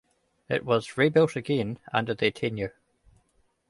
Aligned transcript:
It 0.49 0.65
was 0.65 0.97
rebuilt 0.97 1.35
again 1.35 1.77
under 1.93 2.15
their 2.15 2.31
tenure. 2.31 2.73